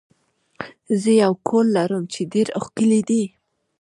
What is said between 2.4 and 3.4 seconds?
ښکلی دی.